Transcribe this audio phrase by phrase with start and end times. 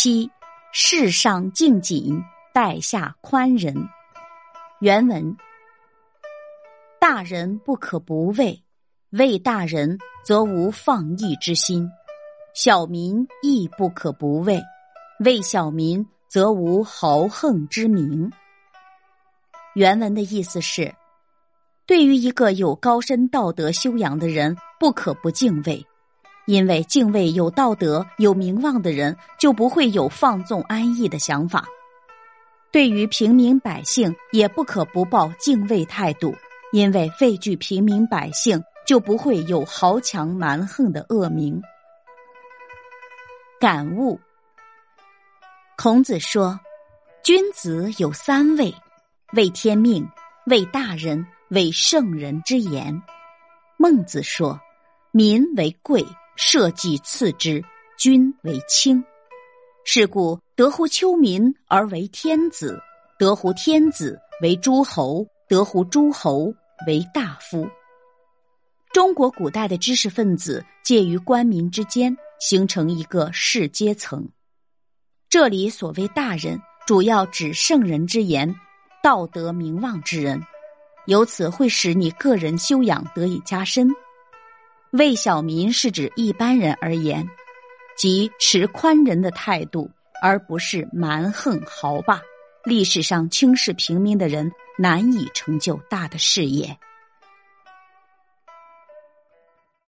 [0.00, 0.30] 七，
[0.70, 2.22] 世上敬谨，
[2.54, 3.74] 待下宽仁。
[4.78, 5.36] 原文：
[7.00, 8.62] 大人不可不畏，
[9.10, 11.84] 畏大人则无放逸之心；
[12.54, 14.62] 小民亦不可不畏，
[15.24, 18.30] 畏小民则无豪横之名。
[19.74, 20.94] 原文的意思是，
[21.86, 25.84] 对于一个有高深道德修养的人，不可不敬畏。
[26.48, 31.60] 因为敬畏有道德、有名望的人，就不会有放纵安逸的想法；
[32.72, 36.34] 对于平民百姓，也不可不抱敬畏态度。
[36.72, 41.60] 因为畏惧平民百姓，就不会有豪强蛮横的恶名。
[43.60, 44.18] 感悟：
[45.76, 46.58] 孔子说，
[47.22, 48.74] 君子有三畏：
[49.34, 50.08] 畏天命、
[50.46, 53.02] 畏大人、畏圣人之言。
[53.76, 54.58] 孟子说，
[55.12, 56.02] 民为贵。
[56.40, 57.60] 社稷次之，
[57.98, 59.04] 君为轻。
[59.84, 62.80] 是故得乎丘民而为天子，
[63.18, 66.54] 得乎天子为诸侯，得乎诸侯
[66.86, 67.68] 为大夫。
[68.92, 74.24] 中国古代的知识分子介于官民之间，形成一个士阶层。
[75.28, 78.54] 这里所谓大人，主要指圣人之言、
[79.02, 80.40] 道德名望之人，
[81.06, 83.88] 由此会使你个人修养得以加深。
[84.92, 87.28] 为小民是指一般人而言，
[87.96, 89.90] 即持宽仁的态度，
[90.22, 92.20] 而不是蛮横豪霸。
[92.64, 96.76] 历史上轻视平民的人，难以成就大的事业。